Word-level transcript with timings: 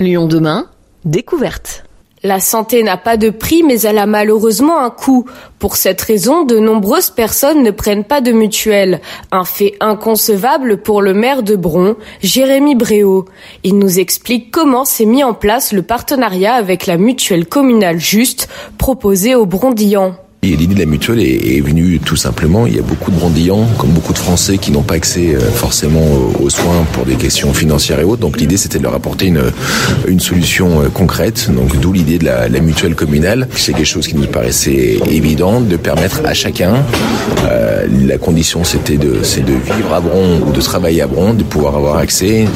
Lyon 0.00 0.26
demain, 0.26 0.66
découverte. 1.04 1.84
La 2.22 2.40
santé 2.40 2.82
n'a 2.82 2.96
pas 2.96 3.18
de 3.18 3.28
prix, 3.28 3.62
mais 3.62 3.82
elle 3.82 3.98
a 3.98 4.06
malheureusement 4.06 4.78
un 4.78 4.88
coût. 4.88 5.26
Pour 5.58 5.76
cette 5.76 6.00
raison, 6.00 6.42
de 6.44 6.58
nombreuses 6.58 7.10
personnes 7.10 7.62
ne 7.62 7.70
prennent 7.70 8.04
pas 8.04 8.22
de 8.22 8.32
mutuelle. 8.32 9.02
Un 9.30 9.44
fait 9.44 9.76
inconcevable 9.78 10.78
pour 10.78 11.02
le 11.02 11.12
maire 11.12 11.42
de 11.42 11.54
Bron, 11.54 11.96
Jérémy 12.22 12.76
Bréau. 12.76 13.26
Il 13.62 13.78
nous 13.78 13.98
explique 13.98 14.50
comment 14.50 14.86
s'est 14.86 15.04
mis 15.04 15.22
en 15.22 15.34
place 15.34 15.74
le 15.74 15.82
partenariat 15.82 16.54
avec 16.54 16.86
la 16.86 16.96
mutuelle 16.96 17.46
communale 17.46 18.00
juste 18.00 18.48
proposée 18.78 19.34
aux 19.34 19.44
Brondillants. 19.44 20.16
L'idée 20.42 20.74
de 20.74 20.78
la 20.78 20.86
mutuelle 20.86 21.20
est, 21.20 21.60
venue 21.60 22.00
tout 22.00 22.16
simplement. 22.16 22.66
Il 22.66 22.74
y 22.74 22.78
a 22.78 22.82
beaucoup 22.82 23.10
de 23.10 23.16
brandillants, 23.16 23.66
comme 23.76 23.90
beaucoup 23.90 24.14
de 24.14 24.18
Français, 24.18 24.56
qui 24.56 24.72
n'ont 24.72 24.80
pas 24.80 24.94
accès 24.94 25.34
euh, 25.34 25.38
forcément 25.38 26.02
aux 26.40 26.48
soins 26.48 26.86
pour 26.94 27.04
des 27.04 27.16
questions 27.16 27.52
financières 27.52 28.00
et 28.00 28.04
autres. 28.04 28.22
Donc 28.22 28.40
l'idée, 28.40 28.56
c'était 28.56 28.78
de 28.78 28.84
leur 28.84 28.94
apporter 28.94 29.26
une, 29.26 29.42
une 30.08 30.18
solution 30.18 30.80
euh, 30.80 30.88
concrète. 30.88 31.50
Donc 31.54 31.78
d'où 31.78 31.92
l'idée 31.92 32.18
de 32.18 32.24
la, 32.24 32.48
la, 32.48 32.60
mutuelle 32.60 32.94
communale. 32.94 33.48
C'est 33.54 33.74
quelque 33.74 33.84
chose 33.84 34.08
qui 34.08 34.16
nous 34.16 34.28
paraissait 34.28 34.98
évident 35.10 35.60
de 35.60 35.76
permettre 35.76 36.22
à 36.24 36.32
chacun. 36.32 36.86
Euh, 37.44 37.86
la 38.06 38.16
condition, 38.16 38.64
c'était 38.64 38.96
de, 38.96 39.18
c'est 39.22 39.44
de 39.44 39.52
vivre 39.52 39.92
à 39.92 40.00
Bron 40.00 40.40
ou 40.46 40.52
de 40.52 40.60
travailler 40.62 41.02
à 41.02 41.06
Bron, 41.06 41.34
de 41.34 41.44
pouvoir 41.44 41.76
avoir 41.76 41.98
accès 41.98 42.46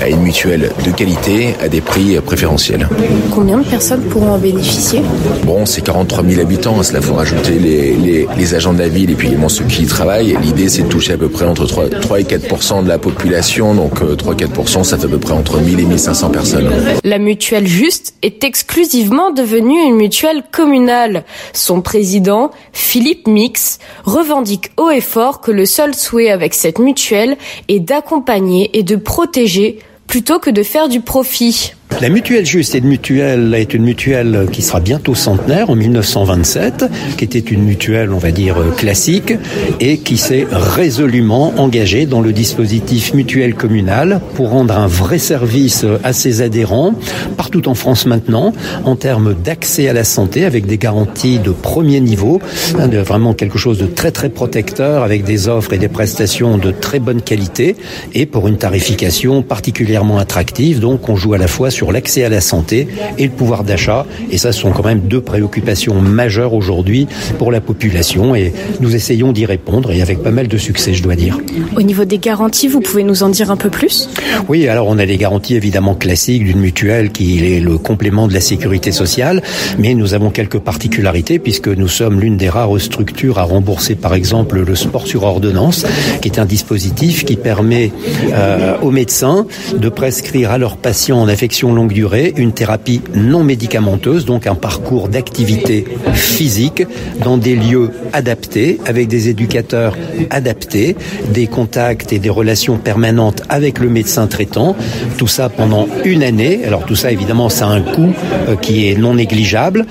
à 0.00 0.08
une 0.08 0.22
mutuelle 0.22 0.70
de 0.86 0.92
qualité 0.92 1.56
à 1.60 1.68
des 1.68 1.80
prix 1.80 2.20
préférentiels. 2.24 2.88
Combien 3.34 3.58
de 3.58 3.64
personnes 3.64 4.02
pourront 4.02 4.34
en 4.34 4.38
bénéficier? 4.38 5.02
Bon, 5.44 5.66
c'est 5.66 5.82
43 5.82 6.24
000 6.24 6.40
habitants. 6.40 6.80
Cela 6.84 7.00
faut 7.00 7.14
les, 7.58 8.54
agents 8.54 8.72
de 8.72 8.78
la 8.78 8.88
ville 8.88 9.10
et 9.10 9.14
puis 9.14 9.28
également 9.28 9.48
ceux 9.48 9.64
qui 9.64 9.82
y 9.82 9.86
travaillent. 9.86 10.36
L'idée, 10.42 10.68
c'est 10.68 10.82
de 10.82 10.88
toucher 10.88 11.14
à 11.14 11.16
peu 11.16 11.28
près 11.28 11.46
entre 11.46 11.66
3, 11.66 11.88
3 11.88 12.20
et 12.20 12.24
4% 12.24 12.84
de 12.84 12.88
la 12.88 12.98
population. 12.98 13.74
Donc 13.74 14.00
3-4 14.00 14.80
euh, 14.80 14.82
ça 14.84 14.98
fait 14.98 15.06
à 15.06 15.08
peu 15.08 15.18
près 15.18 15.32
entre 15.32 15.60
1000 15.60 15.80
et 15.80 15.84
1500 15.84 16.30
personnes. 16.30 16.70
La 17.04 17.18
mutuelle 17.18 17.66
Juste 17.66 18.14
est 18.22 18.44
exclusivement 18.44 19.30
devenue 19.30 19.80
une 19.80 19.96
mutuelle 19.96 20.42
communale. 20.50 21.24
Son 21.52 21.80
président, 21.80 22.50
Philippe 22.72 23.26
Mix, 23.26 23.78
revendique 24.04 24.70
haut 24.76 24.90
et 24.90 25.00
fort 25.00 25.40
que 25.40 25.50
le 25.50 25.66
seul 25.66 25.94
souhait 25.94 26.30
avec 26.30 26.54
cette 26.54 26.78
mutuelle 26.78 27.36
est 27.68 27.80
d'accompagner 27.80 28.70
et 28.78 28.82
de 28.82 28.96
protéger 28.96 29.78
plutôt 30.06 30.38
que 30.38 30.50
de 30.50 30.62
faire 30.62 30.88
du 30.88 31.00
profit. 31.00 31.72
La 32.00 32.08
mutuelle 32.08 32.44
Juste 32.44 32.74
est 32.74 32.78
une 32.78 32.88
mutuelle, 32.88 33.54
est 33.54 33.74
une 33.74 33.84
mutuelle 33.84 34.48
qui 34.50 34.62
sera 34.62 34.80
bientôt 34.80 35.14
centenaire 35.14 35.70
en 35.70 35.76
1927, 35.76 36.86
qui 37.16 37.24
était 37.24 37.38
une 37.38 37.62
mutuelle, 37.62 38.12
on 38.12 38.18
va 38.18 38.32
dire, 38.32 38.56
classique, 38.76 39.34
et 39.78 39.98
qui 39.98 40.16
s'est 40.16 40.46
résolument 40.50 41.54
engagée 41.58 42.06
dans 42.06 42.20
le 42.20 42.32
dispositif 42.32 43.14
mutuel 43.14 43.54
communal 43.54 44.20
pour 44.34 44.50
rendre 44.50 44.76
un 44.76 44.88
vrai 44.88 45.18
service 45.18 45.86
à 46.02 46.12
ses 46.12 46.42
adhérents, 46.42 46.94
partout 47.36 47.68
en 47.68 47.74
France 47.74 48.06
maintenant, 48.06 48.52
en 48.84 48.96
termes 48.96 49.34
d'accès 49.34 49.88
à 49.88 49.92
la 49.92 50.04
santé, 50.04 50.44
avec 50.44 50.66
des 50.66 50.78
garanties 50.78 51.38
de 51.38 51.50
premier 51.50 52.00
niveau, 52.00 52.40
hein, 52.78 52.88
de 52.88 52.98
vraiment 52.98 53.32
quelque 53.32 53.58
chose 53.58 53.78
de 53.78 53.86
très 53.86 54.10
très 54.10 54.28
protecteur, 54.28 55.04
avec 55.04 55.22
des 55.22 55.46
offres 55.46 55.72
et 55.72 55.78
des 55.78 55.88
prestations 55.88 56.58
de 56.58 56.72
très 56.72 56.98
bonne 56.98 57.22
qualité, 57.22 57.76
et 58.12 58.26
pour 58.26 58.48
une 58.48 58.56
tarification 58.56 59.42
particulièrement 59.42 60.18
attractive, 60.18 60.80
donc 60.80 61.08
on 61.08 61.14
joue 61.14 61.34
à 61.34 61.38
la 61.38 61.46
fois 61.46 61.70
sur 61.70 61.81
l'accès 61.90 62.22
à 62.22 62.28
la 62.28 62.40
santé 62.40 62.86
et 63.18 63.24
le 63.24 63.30
pouvoir 63.30 63.64
d'achat. 63.64 64.06
Et 64.30 64.38
ça, 64.38 64.52
ce 64.52 64.60
sont 64.60 64.70
quand 64.70 64.84
même 64.84 65.00
deux 65.00 65.20
préoccupations 65.20 65.94
majeures 66.00 66.54
aujourd'hui 66.54 67.08
pour 67.38 67.50
la 67.50 67.60
population. 67.60 68.34
Et 68.36 68.52
nous 68.80 68.94
essayons 68.94 69.32
d'y 69.32 69.46
répondre 69.46 69.90
et 69.90 70.02
avec 70.02 70.22
pas 70.22 70.30
mal 70.30 70.48
de 70.48 70.58
succès, 70.58 70.94
je 70.94 71.02
dois 71.02 71.16
dire. 71.16 71.38
Au 71.76 71.82
niveau 71.82 72.04
des 72.04 72.18
garanties, 72.18 72.68
vous 72.68 72.80
pouvez 72.80 73.02
nous 73.02 73.22
en 73.22 73.30
dire 73.30 73.50
un 73.50 73.56
peu 73.56 73.70
plus? 73.70 74.08
Oui, 74.48 74.68
alors 74.68 74.86
on 74.86 74.98
a 74.98 75.04
les 75.04 75.16
garanties 75.16 75.56
évidemment 75.56 75.94
classiques 75.94 76.44
d'une 76.44 76.60
mutuelle 76.60 77.10
qui 77.10 77.54
est 77.54 77.60
le 77.60 77.78
complément 77.78 78.28
de 78.28 78.34
la 78.34 78.40
sécurité 78.40 78.92
sociale, 78.92 79.42
mais 79.78 79.94
nous 79.94 80.14
avons 80.14 80.30
quelques 80.30 80.58
particularités 80.58 81.38
puisque 81.38 81.68
nous 81.68 81.88
sommes 81.88 82.20
l'une 82.20 82.36
des 82.36 82.48
rares 82.48 82.78
structures 82.78 83.38
à 83.38 83.42
rembourser 83.42 83.94
par 83.94 84.14
exemple 84.14 84.60
le 84.60 84.74
sport 84.74 85.06
sur 85.06 85.24
ordonnance, 85.24 85.84
qui 86.20 86.28
est 86.28 86.38
un 86.38 86.44
dispositif 86.44 87.24
qui 87.24 87.36
permet 87.36 87.90
euh, 88.32 88.76
aux 88.82 88.90
médecins 88.90 89.46
de 89.76 89.88
prescrire 89.88 90.50
à 90.50 90.58
leurs 90.58 90.76
patients 90.76 91.20
en 91.20 91.28
affection 91.28 91.71
longue 91.72 91.92
durée, 91.92 92.32
une 92.36 92.52
thérapie 92.52 93.00
non 93.14 93.44
médicamenteuse, 93.44 94.24
donc 94.24 94.46
un 94.46 94.54
parcours 94.54 95.08
d'activité 95.08 95.84
physique 96.14 96.84
dans 97.24 97.36
des 97.36 97.54
lieux 97.54 97.90
adaptés, 98.12 98.78
avec 98.86 99.08
des 99.08 99.28
éducateurs 99.28 99.96
adaptés, 100.30 100.96
des 101.32 101.46
contacts 101.46 102.12
et 102.12 102.18
des 102.18 102.30
relations 102.30 102.78
permanentes 102.78 103.42
avec 103.48 103.78
le 103.78 103.88
médecin 103.88 104.26
traitant, 104.26 104.76
tout 105.18 105.26
ça 105.26 105.48
pendant 105.48 105.86
une 106.04 106.22
année. 106.22 106.64
Alors 106.64 106.84
tout 106.84 106.96
ça, 106.96 107.12
évidemment, 107.12 107.48
ça 107.48 107.66
a 107.66 107.70
un 107.70 107.82
coût 107.82 108.12
euh, 108.48 108.56
qui 108.56 108.88
est 108.88 108.98
non 108.98 109.14
négligeable. 109.14 109.86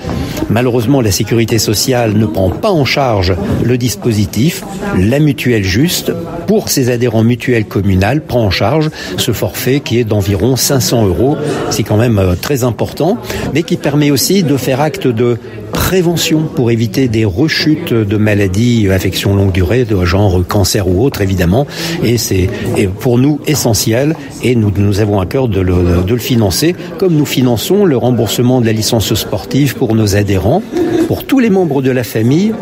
Malheureusement, 0.50 1.00
la 1.00 1.10
sécurité 1.10 1.58
sociale 1.58 2.14
ne 2.14 2.26
prend 2.26 2.50
pas 2.50 2.70
en 2.70 2.84
charge 2.84 3.34
le 3.64 3.78
dispositif. 3.78 4.62
La 4.98 5.18
mutuelle 5.18 5.64
juste, 5.64 6.12
pour 6.46 6.68
ses 6.68 6.90
adhérents 6.90 7.24
mutuels 7.24 7.64
communales, 7.64 8.20
prend 8.20 8.44
en 8.44 8.50
charge 8.50 8.90
ce 9.16 9.32
forfait 9.32 9.80
qui 9.80 9.98
est 9.98 10.04
d'environ 10.04 10.56
500 10.56 11.06
euros 11.06 11.36
c'est 11.72 11.82
quand 11.82 11.96
même 11.96 12.18
euh, 12.18 12.34
très 12.40 12.64
important, 12.64 13.18
mais 13.54 13.62
qui 13.62 13.76
permet 13.76 14.10
aussi 14.10 14.42
de 14.42 14.56
faire 14.56 14.80
acte 14.80 15.06
de 15.06 15.38
prévention 15.72 16.42
pour 16.42 16.70
éviter 16.70 17.08
des 17.08 17.24
rechutes 17.24 17.94
de 17.94 18.16
maladies, 18.16 18.88
affections 18.90 19.34
longue 19.34 19.52
durée, 19.52 19.84
de 19.84 20.04
genre 20.04 20.46
cancer 20.46 20.86
ou 20.86 21.02
autre 21.02 21.22
évidemment. 21.22 21.66
Et 22.04 22.18
c'est 22.18 22.48
pour 23.00 23.18
nous 23.18 23.40
essentiel 23.46 24.14
et 24.42 24.54
nous, 24.54 25.00
avons 25.00 25.18
à 25.20 25.26
cœur 25.26 25.48
de 25.48 25.60
le 25.60 26.18
financer, 26.18 26.74
comme 26.98 27.14
nous 27.14 27.24
finançons 27.26 27.84
le 27.84 27.96
remboursement 27.96 28.60
de 28.60 28.66
la 28.66 28.72
licence 28.72 29.14
sportive 29.14 29.76
pour 29.76 29.94
nos 29.94 30.14
adhérents, 30.14 30.62
pour 31.08 31.24
tous 31.24 31.38
les 31.38 31.50
membres 31.50 31.82
de 31.82 31.90
la 31.90 32.04
famille 32.04 32.52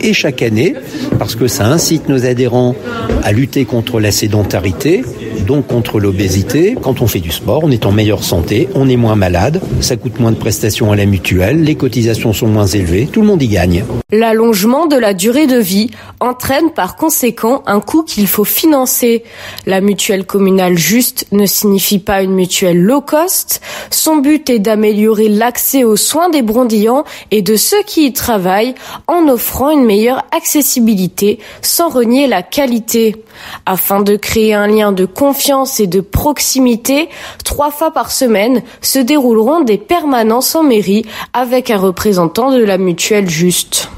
et 0.00 0.12
chaque 0.12 0.42
année, 0.42 0.74
parce 1.18 1.34
que 1.34 1.48
ça 1.48 1.66
incite 1.66 2.08
nos 2.08 2.24
adhérents 2.24 2.74
à 3.22 3.32
lutter 3.32 3.64
contre 3.64 4.00
la 4.00 4.10
sédentarité 4.10 5.04
donc 5.48 5.66
contre 5.66 5.98
l'obésité. 5.98 6.76
Quand 6.80 7.00
on 7.00 7.06
fait 7.06 7.20
du 7.20 7.32
sport, 7.32 7.62
on 7.64 7.70
est 7.70 7.86
en 7.86 7.90
meilleure 7.90 8.22
santé, 8.22 8.68
on 8.74 8.86
est 8.86 8.98
moins 8.98 9.16
malade, 9.16 9.62
ça 9.80 9.96
coûte 9.96 10.20
moins 10.20 10.30
de 10.30 10.36
prestations 10.36 10.92
à 10.92 10.96
la 10.96 11.06
mutuelle, 11.06 11.64
les 11.64 11.74
cotisations 11.74 12.34
sont 12.34 12.48
moins 12.48 12.66
élevées, 12.66 13.08
tout 13.10 13.22
le 13.22 13.26
monde 13.26 13.42
y 13.42 13.48
gagne. 13.48 13.82
L'allongement 14.12 14.84
de 14.86 14.96
la 14.96 15.14
durée 15.14 15.46
de 15.46 15.56
vie 15.56 15.90
entraîne 16.20 16.70
par 16.70 16.96
conséquent 16.96 17.62
un 17.66 17.80
coût 17.80 18.02
qu'il 18.02 18.26
faut 18.26 18.44
financer. 18.44 19.24
La 19.64 19.80
mutuelle 19.80 20.26
communale 20.26 20.76
juste 20.76 21.26
ne 21.32 21.46
signifie 21.46 21.98
pas 21.98 22.22
une 22.22 22.34
mutuelle 22.34 22.82
low 22.82 23.00
cost. 23.00 23.62
Son 23.90 24.16
but 24.16 24.50
est 24.50 24.58
d'améliorer 24.58 25.28
l'accès 25.28 25.84
aux 25.84 25.96
soins 25.96 26.28
des 26.28 26.42
brondillants 26.42 27.04
et 27.30 27.40
de 27.40 27.56
ceux 27.56 27.82
qui 27.86 28.06
y 28.06 28.12
travaillent 28.12 28.74
en 29.06 29.28
offrant 29.28 29.70
une 29.70 29.86
meilleure 29.86 30.26
accessibilité 30.30 31.38
sans 31.62 31.88
renier 31.88 32.26
la 32.26 32.42
qualité. 32.42 33.16
Afin 33.66 34.00
de 34.00 34.16
créer 34.16 34.52
un 34.52 34.66
lien 34.66 34.90
de 34.90 35.04
confiance 35.04 35.37
confiance 35.38 35.78
et 35.78 35.86
de 35.86 36.00
proximité, 36.00 37.08
trois 37.44 37.70
fois 37.70 37.92
par 37.92 38.10
semaine 38.10 38.62
se 38.80 38.98
dérouleront 38.98 39.60
des 39.60 39.78
permanences 39.78 40.56
en 40.56 40.64
mairie 40.64 41.06
avec 41.32 41.70
un 41.70 41.78
représentant 41.78 42.50
de 42.50 42.64
la 42.64 42.76
mutuelle 42.76 43.30
juste. 43.30 43.88